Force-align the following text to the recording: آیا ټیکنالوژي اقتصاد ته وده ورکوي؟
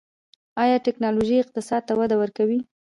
آیا 0.63 0.77
ټیکنالوژي 0.85 1.37
اقتصاد 1.39 1.81
ته 1.87 1.93
وده 1.99 2.15
ورکوي؟ 2.21 2.59